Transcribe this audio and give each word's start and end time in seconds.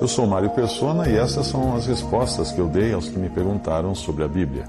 Eu 0.00 0.06
sou 0.06 0.28
Mário 0.28 0.50
Persona 0.50 1.08
e 1.08 1.16
essas 1.16 1.48
são 1.48 1.74
as 1.74 1.86
respostas 1.86 2.52
que 2.52 2.60
eu 2.60 2.68
dei 2.68 2.92
aos 2.92 3.08
que 3.08 3.18
me 3.18 3.28
perguntaram 3.28 3.96
sobre 3.96 4.22
a 4.22 4.28
Bíblia. 4.28 4.64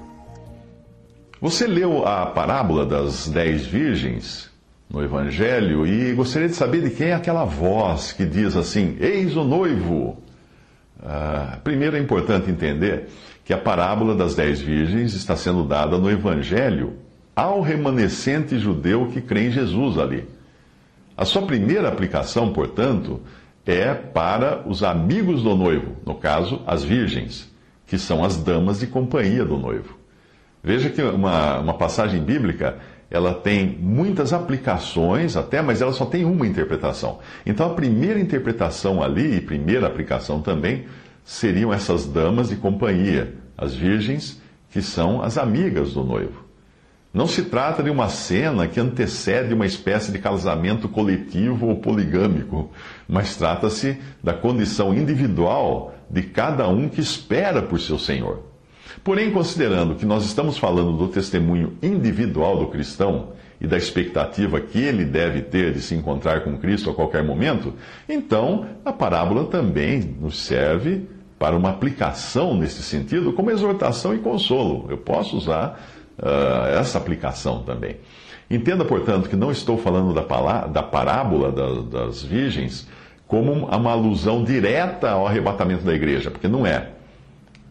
Você 1.40 1.68
leu 1.68 2.04
a 2.04 2.26
parábola 2.26 2.84
das 2.84 3.28
dez 3.28 3.64
virgens 3.64 4.50
no 4.90 5.00
Evangelho 5.00 5.86
e 5.86 6.12
gostaria 6.14 6.48
de 6.48 6.56
saber 6.56 6.82
de 6.82 6.90
quem 6.90 7.08
é 7.08 7.14
aquela 7.14 7.44
voz 7.44 8.12
que 8.12 8.26
diz 8.26 8.56
assim: 8.56 8.96
Eis 8.98 9.36
o 9.36 9.44
noivo. 9.44 10.18
Ah, 11.00 11.58
primeiro 11.62 11.96
é 11.96 12.00
importante 12.00 12.50
entender 12.50 13.08
que 13.44 13.52
a 13.52 13.58
parábola 13.58 14.16
das 14.16 14.34
dez 14.34 14.60
virgens 14.60 15.14
está 15.14 15.36
sendo 15.36 15.62
dada 15.62 15.96
no 15.96 16.10
Evangelho 16.10 16.94
ao 17.36 17.60
remanescente 17.60 18.58
judeu 18.58 19.06
que 19.06 19.20
crê 19.20 19.46
em 19.46 19.50
Jesus 19.52 19.96
ali. 19.96 20.28
A 21.16 21.24
sua 21.24 21.42
primeira 21.42 21.88
aplicação, 21.88 22.52
portanto, 22.52 23.20
é 23.70 23.94
para 23.94 24.68
os 24.68 24.82
amigos 24.82 25.42
do 25.42 25.54
noivo, 25.54 25.96
no 26.04 26.14
caso, 26.14 26.62
as 26.66 26.82
virgens, 26.82 27.50
que 27.86 27.98
são 27.98 28.24
as 28.24 28.36
damas 28.36 28.80
de 28.80 28.86
companhia 28.86 29.44
do 29.44 29.56
noivo. 29.56 29.98
Veja 30.62 30.90
que 30.90 31.02
uma, 31.02 31.58
uma 31.58 31.74
passagem 31.74 32.22
bíblica 32.22 32.78
ela 33.10 33.34
tem 33.34 33.76
muitas 33.80 34.32
aplicações 34.32 35.36
até, 35.36 35.60
mas 35.60 35.82
ela 35.82 35.92
só 35.92 36.06
tem 36.06 36.24
uma 36.24 36.46
interpretação. 36.46 37.18
Então 37.44 37.66
a 37.66 37.74
primeira 37.74 38.20
interpretação 38.20 39.02
ali, 39.02 39.36
e 39.36 39.40
primeira 39.40 39.86
aplicação 39.86 40.40
também, 40.40 40.86
seriam 41.24 41.72
essas 41.72 42.06
damas 42.06 42.50
de 42.50 42.56
companhia, 42.56 43.34
as 43.58 43.74
virgens, 43.74 44.40
que 44.70 44.80
são 44.80 45.22
as 45.22 45.36
amigas 45.36 45.94
do 45.94 46.04
noivo. 46.04 46.49
Não 47.12 47.26
se 47.26 47.42
trata 47.42 47.82
de 47.82 47.90
uma 47.90 48.08
cena 48.08 48.68
que 48.68 48.78
antecede 48.78 49.52
uma 49.52 49.66
espécie 49.66 50.12
de 50.12 50.18
casamento 50.20 50.88
coletivo 50.88 51.66
ou 51.66 51.76
poligâmico, 51.76 52.70
mas 53.08 53.34
trata-se 53.36 53.98
da 54.22 54.32
condição 54.32 54.94
individual 54.94 55.92
de 56.08 56.22
cada 56.22 56.68
um 56.68 56.88
que 56.88 57.00
espera 57.00 57.62
por 57.62 57.80
seu 57.80 57.98
Senhor. 57.98 58.44
Porém, 59.02 59.32
considerando 59.32 59.96
que 59.96 60.06
nós 60.06 60.24
estamos 60.24 60.56
falando 60.56 60.96
do 60.96 61.08
testemunho 61.08 61.76
individual 61.82 62.58
do 62.58 62.68
cristão 62.68 63.30
e 63.60 63.66
da 63.66 63.76
expectativa 63.76 64.60
que 64.60 64.78
ele 64.78 65.04
deve 65.04 65.42
ter 65.42 65.72
de 65.72 65.80
se 65.80 65.96
encontrar 65.96 66.44
com 66.44 66.58
Cristo 66.58 66.90
a 66.90 66.94
qualquer 66.94 67.24
momento, 67.24 67.74
então 68.08 68.66
a 68.84 68.92
parábola 68.92 69.46
também 69.46 70.00
nos 70.20 70.40
serve 70.40 71.08
para 71.38 71.56
uma 71.56 71.70
aplicação 71.70 72.54
nesse 72.54 72.82
sentido, 72.82 73.32
como 73.32 73.50
exortação 73.50 74.14
e 74.14 74.18
consolo. 74.18 74.86
Eu 74.90 74.98
posso 74.98 75.36
usar 75.36 75.80
uh, 76.20 76.78
essa 76.78 76.98
aplicação 76.98 77.62
também. 77.62 77.96
Entenda, 78.50 78.84
portanto, 78.84 79.28
que 79.28 79.36
não 79.36 79.50
estou 79.50 79.78
falando 79.78 80.12
da, 80.12 80.66
da 80.66 80.82
parábola 80.82 81.52
das 81.82 82.22
virgens 82.22 82.88
como 83.26 83.52
uma 83.52 83.92
alusão 83.92 84.42
direta 84.42 85.10
ao 85.10 85.26
arrebatamento 85.26 85.84
da 85.84 85.94
igreja, 85.94 86.32
porque 86.32 86.48
não 86.48 86.66
é. 86.66 86.90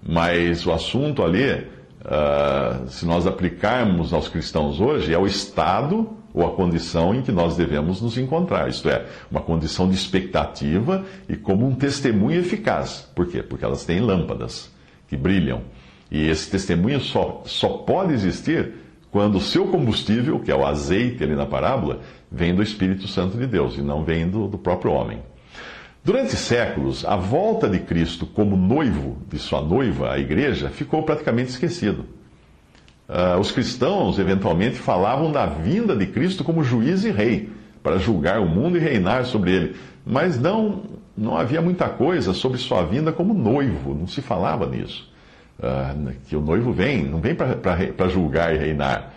Mas 0.01 0.65
o 0.65 0.71
assunto 0.71 1.21
ali, 1.21 1.51
uh, 1.51 2.87
se 2.87 3.05
nós 3.05 3.27
aplicarmos 3.27 4.13
aos 4.13 4.29
cristãos 4.29 4.79
hoje, 4.79 5.13
é 5.13 5.17
o 5.17 5.25
estado 5.25 6.17
ou 6.33 6.45
a 6.45 6.51
condição 6.51 7.13
em 7.13 7.21
que 7.21 7.31
nós 7.31 7.57
devemos 7.57 8.01
nos 8.01 8.17
encontrar. 8.17 8.69
Isto 8.69 8.89
é, 8.89 9.05
uma 9.29 9.41
condição 9.41 9.89
de 9.89 9.95
expectativa 9.95 11.03
e 11.27 11.35
como 11.35 11.67
um 11.67 11.75
testemunho 11.75 12.39
eficaz. 12.39 13.09
Por 13.13 13.27
quê? 13.27 13.43
Porque 13.43 13.65
elas 13.65 13.83
têm 13.83 13.99
lâmpadas 13.99 14.71
que 15.09 15.17
brilham. 15.17 15.61
E 16.11 16.27
esse 16.27 16.49
testemunho 16.49 16.99
só, 16.99 17.43
só 17.45 17.69
pode 17.69 18.13
existir 18.13 18.73
quando 19.11 19.37
o 19.37 19.41
seu 19.41 19.67
combustível, 19.67 20.39
que 20.39 20.51
é 20.51 20.55
o 20.55 20.65
azeite 20.65 21.23
ali 21.23 21.35
na 21.35 21.45
parábola, 21.45 22.01
vem 22.31 22.53
do 22.53 22.61
Espírito 22.61 23.07
Santo 23.07 23.37
de 23.37 23.47
Deus 23.47 23.77
e 23.77 23.81
não 23.81 24.03
vem 24.03 24.29
do, 24.29 24.47
do 24.47 24.57
próprio 24.57 24.91
homem. 24.91 25.19
Durante 26.03 26.35
séculos, 26.35 27.03
a 27.05 27.15
volta 27.15 27.67
de 27.67 27.79
Cristo 27.79 28.25
como 28.25 28.55
noivo 28.55 29.17
de 29.27 29.37
sua 29.37 29.61
noiva, 29.61 30.13
a 30.13 30.19
igreja, 30.19 30.69
ficou 30.69 31.03
praticamente 31.03 31.49
esquecido. 31.49 32.05
Uh, 33.07 33.39
os 33.39 33.51
cristãos, 33.51 34.19
eventualmente, 34.19 34.77
falavam 34.77 35.31
da 35.31 35.45
vinda 35.45 35.95
de 35.95 36.05
Cristo 36.05 36.43
como 36.43 36.63
juiz 36.63 37.03
e 37.03 37.11
rei, 37.11 37.49
para 37.81 37.97
julgar 37.97 38.39
o 38.39 38.47
mundo 38.47 38.77
e 38.77 38.79
reinar 38.79 39.25
sobre 39.25 39.51
ele. 39.51 39.75
Mas 40.05 40.39
não, 40.39 40.83
não 41.17 41.35
havia 41.35 41.61
muita 41.61 41.89
coisa 41.89 42.33
sobre 42.33 42.57
sua 42.59 42.83
vinda 42.83 43.11
como 43.11 43.33
noivo, 43.33 43.95
não 43.95 44.07
se 44.07 44.21
falava 44.21 44.67
nisso. 44.67 45.11
Uh, 45.59 46.13
que 46.27 46.35
o 46.37 46.41
noivo 46.41 46.71
vem, 46.71 47.03
não 47.03 47.19
vem 47.19 47.35
para 47.35 48.07
julgar 48.07 48.55
e 48.55 48.57
reinar 48.57 49.13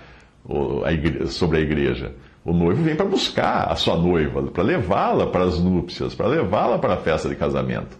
sobre 1.28 1.58
a 1.58 1.60
igreja. 1.60 2.12
O 2.44 2.52
noivo 2.52 2.82
vem 2.82 2.96
para 2.96 3.06
buscar 3.06 3.70
a 3.70 3.76
sua 3.76 3.96
noiva, 3.96 4.42
para 4.42 4.64
levá-la 4.64 5.28
para 5.28 5.44
as 5.44 5.60
núpcias, 5.60 6.14
para 6.14 6.26
levá-la 6.26 6.78
para 6.78 6.94
a 6.94 6.96
festa 6.96 7.28
de 7.28 7.36
casamento. 7.36 7.96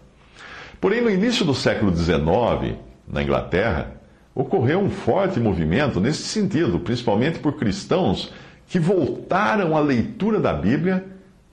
Porém, 0.81 1.01
no 1.01 1.09
início 1.09 1.45
do 1.45 1.53
século 1.53 1.95
XIX, 1.95 2.75
na 3.07 3.23
Inglaterra, 3.23 3.93
ocorreu 4.35 4.79
um 4.79 4.89
forte 4.89 5.39
movimento 5.39 6.01
nesse 6.01 6.23
sentido, 6.23 6.79
principalmente 6.79 7.39
por 7.39 7.53
cristãos 7.53 8.33
que 8.67 8.77
voltaram 8.79 9.77
à 9.77 9.79
leitura 9.79 10.41
da 10.41 10.51
Bíblia 10.51 11.05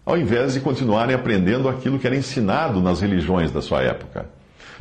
ao 0.05 0.19
invés 0.19 0.55
de 0.55 0.61
continuarem 0.61 1.15
aprendendo 1.15 1.69
aquilo 1.69 1.99
que 1.99 2.07
era 2.07 2.17
ensinado 2.17 2.81
nas 2.81 3.01
religiões 3.01 3.53
da 3.53 3.62
sua 3.62 3.83
época. 3.83 4.27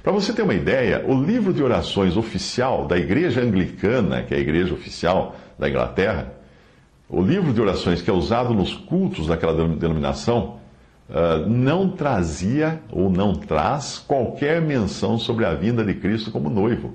Para 0.03 0.13
você 0.13 0.31
ter 0.31 0.43
uma 0.43 0.53
ideia, 0.53 1.03
o 1.05 1.21
livro 1.21 1.53
de 1.53 1.61
orações 1.61 2.15
oficial 2.15 2.87
da 2.87 2.97
Igreja 2.97 3.41
Anglicana, 3.41 4.23
que 4.23 4.33
é 4.33 4.37
a 4.37 4.39
igreja 4.39 4.73
oficial 4.73 5.35
da 5.57 5.69
Inglaterra, 5.69 6.33
o 7.09 7.21
livro 7.21 7.51
de 7.51 7.59
orações 7.59 8.01
que 8.01 8.09
é 8.09 8.13
usado 8.13 8.53
nos 8.53 8.73
cultos 8.73 9.27
daquela 9.27 9.67
denominação 9.75 10.59
uh, 11.09 11.49
não 11.49 11.89
trazia 11.89 12.81
ou 12.91 13.09
não 13.09 13.33
traz 13.33 13.97
qualquer 13.97 14.61
menção 14.61 15.17
sobre 15.17 15.43
a 15.43 15.53
vinda 15.53 15.83
de 15.83 15.95
Cristo 15.95 16.31
como 16.31 16.49
noivo. 16.49 16.93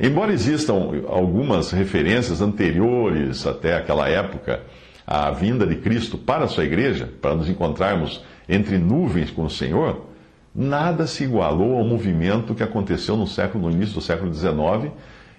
Embora 0.00 0.32
existam 0.32 0.74
algumas 1.08 1.72
referências 1.72 2.40
anteriores 2.40 3.44
até 3.46 3.76
aquela 3.76 4.08
época 4.08 4.62
à 5.04 5.30
vinda 5.32 5.66
de 5.66 5.74
Cristo 5.74 6.16
para 6.16 6.44
a 6.44 6.48
sua 6.48 6.64
igreja, 6.64 7.10
para 7.20 7.34
nos 7.34 7.48
encontrarmos 7.48 8.22
entre 8.48 8.78
nuvens 8.78 9.30
com 9.30 9.44
o 9.44 9.50
Senhor, 9.50 10.06
nada 10.58 11.06
se 11.06 11.22
igualou 11.22 11.78
ao 11.78 11.84
movimento 11.84 12.52
que 12.52 12.64
aconteceu 12.64 13.16
no 13.16 13.28
século, 13.28 13.68
no 13.68 13.70
início 13.70 13.94
do 13.94 14.00
século 14.00 14.34
XIX 14.34 14.92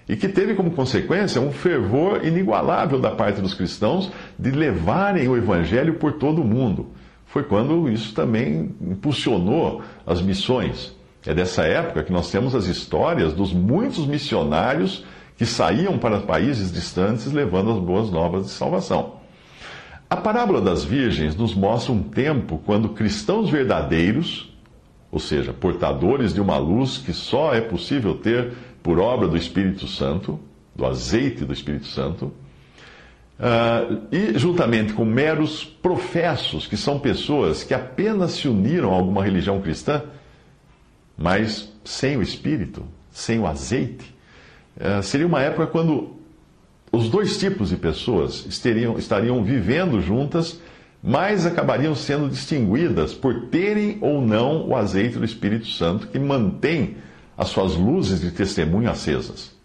e 0.08 0.16
que 0.16 0.26
teve 0.26 0.54
como 0.54 0.70
consequência 0.70 1.42
um 1.42 1.52
fervor 1.52 2.24
inigualável 2.24 2.98
da 2.98 3.10
parte 3.10 3.42
dos 3.42 3.52
cristãos 3.52 4.10
de 4.38 4.50
levarem 4.50 5.28
o 5.28 5.36
evangelho 5.36 5.94
por 5.94 6.14
todo 6.14 6.40
o 6.40 6.44
mundo. 6.44 6.88
Foi 7.26 7.44
quando 7.44 7.90
isso 7.90 8.14
também 8.14 8.74
impulsionou 8.80 9.82
as 10.06 10.22
missões. 10.22 10.96
É 11.26 11.34
dessa 11.34 11.64
época 11.64 12.02
que 12.02 12.12
nós 12.12 12.30
temos 12.30 12.54
as 12.54 12.64
histórias 12.64 13.34
dos 13.34 13.52
muitos 13.52 14.06
missionários 14.06 15.04
que 15.36 15.44
saíam 15.44 15.98
para 15.98 16.20
países 16.20 16.72
distantes 16.72 17.30
levando 17.30 17.70
as 17.70 17.78
boas 17.78 18.10
novas 18.10 18.46
de 18.46 18.50
salvação. 18.52 19.20
A 20.08 20.16
parábola 20.16 20.60
das 20.60 20.82
virgens 20.82 21.36
nos 21.36 21.54
mostra 21.54 21.92
um 21.92 22.02
tempo 22.02 22.60
quando 22.66 22.88
cristãos 22.88 23.48
verdadeiros, 23.48 24.49
ou 25.12 25.18
seja, 25.18 25.52
portadores 25.52 26.32
de 26.32 26.40
uma 26.40 26.56
luz 26.56 26.98
que 26.98 27.12
só 27.12 27.52
é 27.54 27.60
possível 27.60 28.14
ter 28.14 28.52
por 28.82 28.98
obra 28.98 29.26
do 29.26 29.36
Espírito 29.36 29.86
Santo, 29.86 30.38
do 30.74 30.86
azeite 30.86 31.44
do 31.44 31.52
Espírito 31.52 31.86
Santo, 31.86 32.32
uh, 33.38 34.02
e 34.12 34.38
juntamente 34.38 34.92
com 34.92 35.04
meros 35.04 35.64
professos, 35.64 36.66
que 36.66 36.76
são 36.76 36.98
pessoas 36.98 37.64
que 37.64 37.74
apenas 37.74 38.32
se 38.32 38.48
uniram 38.48 38.92
a 38.92 38.94
alguma 38.94 39.24
religião 39.24 39.60
cristã, 39.60 40.02
mas 41.18 41.72
sem 41.84 42.16
o 42.16 42.22
Espírito, 42.22 42.84
sem 43.10 43.40
o 43.40 43.46
azeite, 43.46 44.14
uh, 44.76 45.02
seria 45.02 45.26
uma 45.26 45.42
época 45.42 45.66
quando 45.66 46.16
os 46.92 47.08
dois 47.08 47.36
tipos 47.38 47.70
de 47.70 47.76
pessoas 47.76 48.46
estariam, 48.46 48.98
estariam 48.98 49.42
vivendo 49.44 50.00
juntas, 50.00 50.60
mas 51.02 51.46
acabariam 51.46 51.94
sendo 51.94 52.28
distinguidas 52.28 53.14
por 53.14 53.46
terem 53.46 53.98
ou 54.00 54.20
não 54.20 54.68
o 54.68 54.76
azeite 54.76 55.18
do 55.18 55.24
Espírito 55.24 55.66
Santo, 55.66 56.08
que 56.08 56.18
mantém 56.18 56.96
as 57.36 57.48
suas 57.48 57.74
luzes 57.74 58.20
de 58.20 58.30
testemunho 58.30 58.90
acesas. 58.90 59.58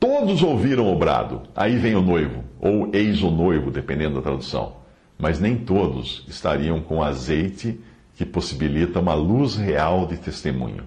Todos 0.00 0.42
ouviram 0.42 0.90
o 0.90 0.98
brado, 0.98 1.42
aí 1.54 1.76
vem 1.76 1.94
o 1.94 2.00
noivo, 2.00 2.44
ou 2.60 2.88
eis 2.92 3.22
o 3.22 3.30
noivo, 3.30 3.70
dependendo 3.70 4.16
da 4.16 4.22
tradução. 4.22 4.76
mas 5.18 5.40
nem 5.40 5.56
todos 5.56 6.24
estariam 6.28 6.80
com 6.80 7.02
azeite 7.02 7.80
que 8.16 8.24
possibilita 8.24 9.00
uma 9.00 9.14
luz 9.14 9.56
real 9.56 10.06
de 10.06 10.16
testemunho. 10.16 10.84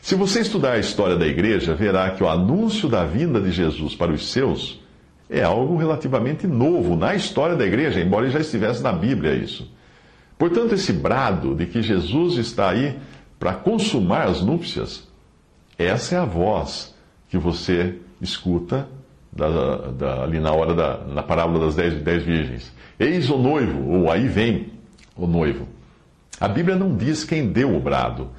Se 0.00 0.14
você 0.14 0.40
estudar 0.40 0.72
a 0.72 0.78
história 0.78 1.14
da 1.14 1.26
igreja, 1.26 1.74
verá 1.74 2.10
que 2.10 2.24
o 2.24 2.28
anúncio 2.28 2.88
da 2.88 3.04
vinda 3.04 3.38
de 3.38 3.50
Jesus 3.50 3.94
para 3.94 4.12
os 4.12 4.30
seus 4.30 4.80
é 5.30 5.44
algo 5.44 5.76
relativamente 5.76 6.46
novo 6.48 6.96
na 6.96 7.14
história 7.14 7.54
da 7.54 7.64
igreja, 7.64 8.00
embora 8.00 8.28
já 8.28 8.40
estivesse 8.40 8.82
na 8.82 8.92
Bíblia 8.92 9.32
isso. 9.32 9.70
Portanto, 10.36 10.74
esse 10.74 10.92
brado 10.92 11.54
de 11.54 11.66
que 11.66 11.80
Jesus 11.80 12.36
está 12.36 12.70
aí 12.70 12.98
para 13.38 13.54
consumar 13.54 14.26
as 14.26 14.42
núpcias, 14.42 15.06
essa 15.78 16.16
é 16.16 16.18
a 16.18 16.24
voz 16.24 16.92
que 17.28 17.38
você 17.38 17.94
escuta 18.20 18.88
da, 19.32 19.76
da, 19.92 20.22
ali 20.24 20.40
na 20.40 20.52
hora 20.52 20.74
da 20.74 20.98
na 21.04 21.22
parábola 21.22 21.66
das 21.66 21.76
dez, 21.76 21.94
dez 22.02 22.24
virgens. 22.24 22.72
Eis 22.98 23.30
o 23.30 23.38
noivo, 23.38 23.88
ou 23.88 24.10
aí 24.10 24.26
vem 24.26 24.72
o 25.16 25.28
noivo. 25.28 25.68
A 26.40 26.48
Bíblia 26.48 26.74
não 26.74 26.96
diz 26.96 27.22
quem 27.22 27.52
deu 27.52 27.76
o 27.76 27.80
brado, 27.80 28.30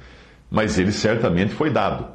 mas 0.50 0.78
ele 0.78 0.92
certamente 0.92 1.54
foi 1.54 1.70
dado. 1.70 2.06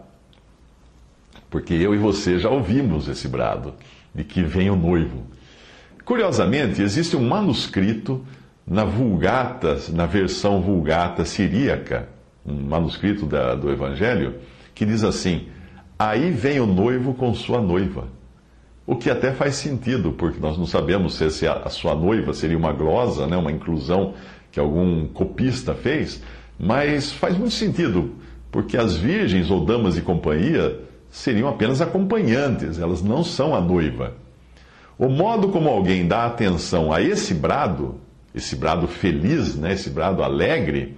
Porque 1.49 1.73
eu 1.73 1.95
e 1.95 1.97
você 1.97 2.37
já 2.37 2.49
ouvimos 2.49 3.07
esse 3.07 3.27
brado 3.27 3.73
de 4.13 4.23
que 4.23 4.41
vem 4.41 4.69
o 4.69 4.75
noivo. 4.75 5.23
Curiosamente, 6.03 6.81
existe 6.81 7.15
um 7.15 7.27
manuscrito 7.27 8.25
na 8.65 8.83
Vulgata, 8.83 9.77
na 9.93 10.05
versão 10.05 10.61
Vulgata 10.61 11.25
siríaca, 11.25 12.09
um 12.45 12.53
manuscrito 12.53 13.25
da, 13.25 13.55
do 13.55 13.71
Evangelho, 13.71 14.35
que 14.73 14.85
diz 14.85 15.03
assim: 15.03 15.47
Aí 15.99 16.31
vem 16.31 16.59
o 16.59 16.65
noivo 16.65 17.13
com 17.13 17.33
sua 17.33 17.61
noiva. 17.61 18.07
O 18.85 18.95
que 18.95 19.09
até 19.09 19.33
faz 19.33 19.55
sentido, 19.55 20.13
porque 20.13 20.39
nós 20.39 20.57
não 20.57 20.65
sabemos 20.65 21.15
se 21.15 21.45
a 21.45 21.69
sua 21.69 21.93
noiva 21.93 22.33
seria 22.33 22.57
uma 22.57 22.71
glosa, 22.71 23.27
né, 23.27 23.35
uma 23.35 23.51
inclusão 23.51 24.13
que 24.49 24.59
algum 24.59 25.07
copista 25.07 25.73
fez, 25.73 26.23
mas 26.57 27.11
faz 27.11 27.37
muito 27.37 27.53
sentido, 27.53 28.15
porque 28.49 28.77
as 28.77 28.95
virgens 28.95 29.51
ou 29.51 29.65
damas 29.65 29.95
de 29.95 30.01
companhia 30.01 30.86
seriam 31.17 31.49
apenas 31.49 31.81
acompanhantes, 31.81 32.79
elas 32.79 33.01
não 33.01 33.23
são 33.23 33.55
a 33.55 33.59
noiva. 33.59 34.13
O 34.99 35.09
modo 35.09 35.49
como 35.49 35.67
alguém 35.67 36.07
dá 36.07 36.25
atenção 36.25 36.93
a 36.93 37.01
esse 37.01 37.33
brado, 37.33 37.95
esse 38.33 38.55
brado 38.55 38.87
feliz, 38.87 39.55
né, 39.55 39.73
esse 39.73 39.89
brado 39.89 40.21
alegre, 40.23 40.95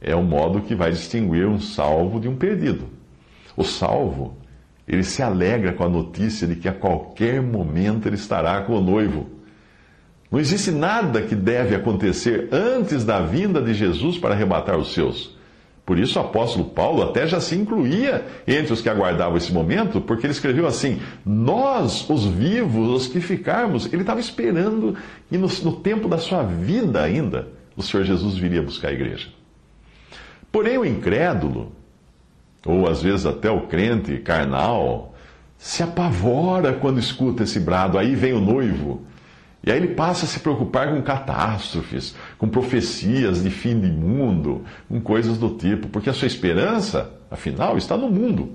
é 0.00 0.16
o 0.16 0.22
modo 0.22 0.62
que 0.62 0.74
vai 0.74 0.90
distinguir 0.90 1.46
um 1.46 1.60
salvo 1.60 2.18
de 2.18 2.28
um 2.28 2.36
perdido. 2.36 2.86
O 3.54 3.62
salvo 3.62 4.36
ele 4.88 5.04
se 5.04 5.22
alegra 5.22 5.72
com 5.72 5.84
a 5.84 5.88
notícia 5.88 6.46
de 6.46 6.56
que 6.56 6.68
a 6.68 6.72
qualquer 6.72 7.40
momento 7.40 8.08
ele 8.08 8.16
estará 8.16 8.62
com 8.62 8.74
o 8.74 8.80
noivo. 8.80 9.26
Não 10.30 10.40
existe 10.40 10.70
nada 10.70 11.22
que 11.22 11.34
deve 11.34 11.74
acontecer 11.74 12.48
antes 12.50 13.04
da 13.04 13.20
vinda 13.20 13.60
de 13.60 13.74
Jesus 13.74 14.18
para 14.18 14.34
arrebatar 14.34 14.78
os 14.78 14.92
seus. 14.94 15.36
Por 15.84 15.98
isso 15.98 16.18
o 16.18 16.22
apóstolo 16.22 16.66
Paulo 16.66 17.02
até 17.02 17.26
já 17.26 17.40
se 17.40 17.56
incluía 17.56 18.24
entre 18.46 18.72
os 18.72 18.80
que 18.80 18.88
aguardavam 18.88 19.36
esse 19.36 19.52
momento, 19.52 20.00
porque 20.00 20.26
ele 20.26 20.32
escreveu 20.32 20.66
assim: 20.66 21.00
Nós, 21.26 22.08
os 22.08 22.24
vivos, 22.24 22.88
os 22.88 23.08
que 23.08 23.20
ficarmos. 23.20 23.92
Ele 23.92 24.02
estava 24.02 24.20
esperando 24.20 24.96
e 25.30 25.36
no, 25.36 25.48
no 25.48 25.72
tempo 25.72 26.08
da 26.08 26.18
sua 26.18 26.44
vida 26.44 27.02
ainda, 27.02 27.48
o 27.76 27.82
Senhor 27.82 28.04
Jesus 28.04 28.36
viria 28.36 28.62
buscar 28.62 28.88
a 28.88 28.92
igreja. 28.92 29.28
Porém, 30.52 30.78
o 30.78 30.84
incrédulo, 30.84 31.72
ou 32.64 32.88
às 32.88 33.02
vezes 33.02 33.26
até 33.26 33.50
o 33.50 33.62
crente 33.62 34.18
carnal, 34.18 35.14
se 35.58 35.82
apavora 35.82 36.74
quando 36.74 37.00
escuta 37.00 37.42
esse 37.42 37.58
brado. 37.58 37.98
Aí 37.98 38.14
vem 38.14 38.34
o 38.34 38.40
noivo. 38.40 39.02
E 39.64 39.70
aí 39.70 39.76
ele 39.78 39.94
passa 39.94 40.24
a 40.24 40.28
se 40.28 40.40
preocupar 40.40 40.92
com 40.92 41.00
catástrofes, 41.02 42.16
com 42.36 42.48
profecias 42.48 43.42
de 43.42 43.50
fim 43.50 43.78
de 43.78 43.88
mundo, 43.88 44.62
com 44.88 45.00
coisas 45.00 45.38
do 45.38 45.50
tipo, 45.50 45.88
porque 45.88 46.10
a 46.10 46.12
sua 46.12 46.26
esperança, 46.26 47.12
afinal, 47.30 47.78
está 47.78 47.96
no 47.96 48.10
mundo. 48.10 48.50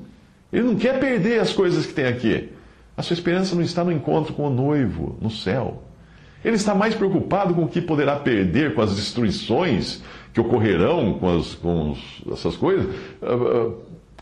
Ele 0.52 0.64
não 0.64 0.76
quer 0.76 1.00
perder 1.00 1.40
as 1.40 1.54
coisas 1.54 1.86
que 1.86 1.94
tem 1.94 2.06
aqui. 2.06 2.50
A 2.96 3.02
sua 3.02 3.14
esperança 3.14 3.56
não 3.56 3.62
está 3.62 3.84
no 3.84 3.92
encontro 3.92 4.34
com 4.34 4.48
o 4.48 4.50
noivo, 4.50 5.18
no 5.22 5.30
céu. 5.30 5.84
Ele 6.44 6.56
está 6.56 6.76
mais 6.76 6.94
preocupado 6.94 7.54
com 7.54 7.64
o 7.64 7.68
que 7.68 7.82
poderá 7.82 8.16
perder 8.18 8.74
com 8.74 8.82
as 8.82 8.96
destruições 8.96 10.02
que 10.34 10.42
ocorrerão 10.42 11.14
com, 11.20 11.38
as, 11.38 11.56
com 11.56 11.96
essas 12.32 12.56
coisas. 12.56 12.94
Ah, 13.22 13.28
ah, 13.32 13.72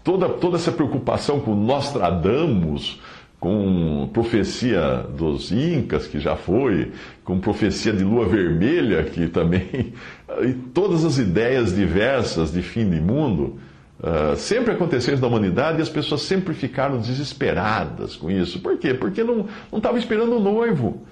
toda, 0.04 0.30
toda 0.30 0.56
essa 0.56 0.72
preocupação 0.72 1.40
com 1.40 1.56
Nostradamus, 1.56 3.02
com 3.46 4.10
profecia 4.12 5.06
dos 5.16 5.52
Incas, 5.52 6.08
que 6.08 6.20
já 6.20 6.36
foi, 6.36 6.92
com 7.24 7.40
profecia 7.40 7.94
de 7.94 8.04
lua 8.04 8.26
vermelha, 8.28 9.04
que 9.04 9.28
também. 9.28 9.94
e 10.42 10.54
todas 10.74 11.06
as 11.06 11.20
ideias 11.20 11.76
diversas 11.76 12.52
de 12.52 12.64
fim 12.64 12.90
de 12.90 13.00
mundo. 13.00 13.60
Uh, 14.00 14.36
sempre 14.36 14.74
aconteceu 14.74 15.14
isso 15.14 15.22
na 15.22 15.28
humanidade 15.28 15.78
e 15.78 15.84
as 15.84 15.90
pessoas 15.90 16.24
sempre 16.24 16.56
ficaram 16.56 16.98
desesperadas 16.98 18.16
com 18.16 18.32
isso. 18.32 18.60
Por 18.62 18.80
quê? 18.80 18.96
Porque 18.96 19.24
não 19.24 19.46
estavam 19.72 20.00
esperando 20.00 20.38
o 20.38 20.40
noivo. 20.40 21.04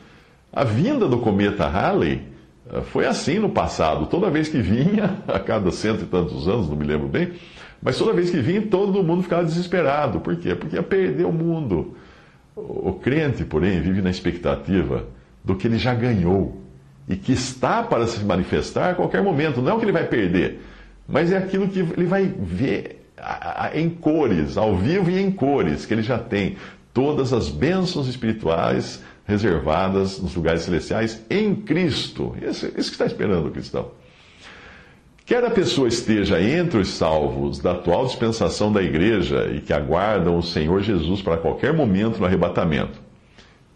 A 0.51 0.63
vinda 0.63 1.07
do 1.07 1.19
cometa 1.19 1.67
Halley 1.67 2.23
uh, 2.65 2.81
foi 2.81 3.05
assim 3.05 3.37
no 3.37 3.49
passado. 3.49 4.07
Toda 4.07 4.31
vez 4.31 4.49
que 4.49 4.57
vinha, 4.57 5.19
a 5.29 5.37
cada 5.37 5.69
cento 5.69 6.01
e 6.01 6.07
tantos 6.07 6.47
anos, 6.47 6.67
não 6.67 6.75
me 6.75 6.83
lembro 6.83 7.07
bem, 7.07 7.33
mas 7.79 7.95
toda 7.95 8.11
vez 8.11 8.31
que 8.31 8.37
vinha, 8.39 8.63
todo 8.63 9.03
mundo 9.03 9.21
ficava 9.21 9.43
desesperado. 9.43 10.19
Por 10.19 10.35
quê? 10.35 10.55
Porque 10.55 10.77
ia 10.77 10.81
perder 10.81 11.27
o 11.27 11.31
mundo. 11.31 11.95
O 12.55 12.93
crente, 12.93 13.43
porém, 13.43 13.81
vive 13.81 14.01
na 14.01 14.09
expectativa 14.09 15.07
do 15.43 15.55
que 15.55 15.67
ele 15.67 15.77
já 15.77 15.93
ganhou 15.93 16.61
e 17.07 17.15
que 17.15 17.33
está 17.33 17.83
para 17.83 18.05
se 18.07 18.23
manifestar 18.23 18.91
a 18.91 18.95
qualquer 18.95 19.21
momento. 19.21 19.61
Não 19.61 19.71
é 19.71 19.73
o 19.73 19.79
que 19.79 19.85
ele 19.85 19.91
vai 19.91 20.07
perder, 20.07 20.61
mas 21.07 21.31
é 21.31 21.37
aquilo 21.37 21.67
que 21.67 21.79
ele 21.79 22.05
vai 22.05 22.25
ver 22.25 23.03
em 23.73 23.89
cores, 23.89 24.57
ao 24.57 24.75
vivo 24.75 25.09
e 25.09 25.19
em 25.19 25.31
cores, 25.31 25.85
que 25.85 25.93
ele 25.93 26.03
já 26.03 26.19
tem. 26.19 26.57
Todas 26.93 27.33
as 27.33 27.49
bênçãos 27.49 28.07
espirituais 28.07 29.01
reservadas 29.25 30.19
nos 30.19 30.35
lugares 30.35 30.61
celestiais 30.61 31.23
em 31.29 31.55
Cristo. 31.55 32.35
Isso, 32.41 32.67
isso 32.67 32.73
que 32.75 32.81
está 32.81 33.05
esperando 33.05 33.47
o 33.47 33.51
cristão. 33.51 33.91
Quer 35.33 35.45
a 35.45 35.49
pessoa 35.49 35.87
esteja 35.87 36.39
entre 36.39 36.77
os 36.77 36.89
salvos 36.89 37.57
da 37.57 37.71
atual 37.71 38.05
dispensação 38.05 38.71
da 38.71 38.83
igreja 38.83 39.51
e 39.51 39.61
que 39.61 39.73
aguardam 39.73 40.37
o 40.37 40.43
Senhor 40.43 40.83
Jesus 40.83 41.23
para 41.23 41.37
qualquer 41.37 41.73
momento 41.73 42.19
no 42.19 42.25
arrebatamento, 42.27 43.01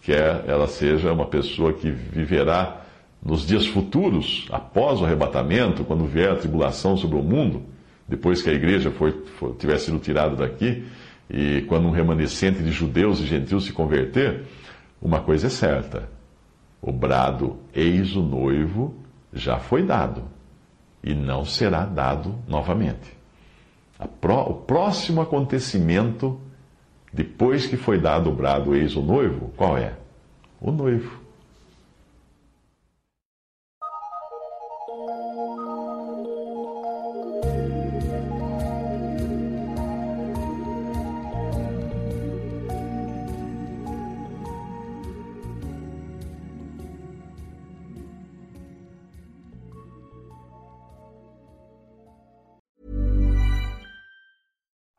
quer 0.04 0.44
ela 0.46 0.68
seja 0.68 1.12
uma 1.12 1.26
pessoa 1.26 1.74
que 1.74 1.90
viverá 1.90 2.86
nos 3.26 3.44
dias 3.44 3.66
futuros, 3.66 4.46
após 4.52 5.02
o 5.02 5.06
arrebatamento, 5.06 5.84
quando 5.84 6.06
vier 6.06 6.30
a 6.30 6.36
tribulação 6.36 6.96
sobre 6.96 7.18
o 7.18 7.24
mundo, 7.24 7.64
depois 8.08 8.40
que 8.44 8.52
a 8.52 8.54
igreja 8.54 8.92
for, 8.92 9.12
tiver 9.58 9.80
sido 9.80 9.98
tirada 9.98 10.36
daqui, 10.36 10.86
e 11.28 11.62
quando 11.68 11.88
um 11.88 11.92
remanescente 11.92 12.62
de 12.62 12.70
judeus 12.70 13.20
e 13.20 13.26
gentios 13.26 13.66
se 13.66 13.74
converter, 13.74 14.44
uma 15.02 15.22
coisa 15.22 15.48
é 15.48 15.50
certa: 15.50 16.08
o 16.80 16.92
brado, 16.92 17.58
eis 17.74 18.16
o 18.16 18.22
noivo, 18.22 18.94
já 19.34 19.58
foi 19.58 19.82
dado 19.82 20.37
e 21.08 21.14
não 21.14 21.46
será 21.46 21.86
dado 21.86 22.36
novamente. 22.50 23.16
o 23.98 24.54
próximo 24.54 25.22
acontecimento, 25.22 26.38
depois 27.14 27.66
que 27.66 27.78
foi 27.78 27.98
dado 27.98 28.30
o 28.30 28.36
brado 28.36 28.76
eis 28.76 28.94
o 28.98 29.02
noivo, 29.02 29.54
qual 29.56 29.78
é? 29.78 29.94
O 30.60 30.70
noivo. 30.70 31.27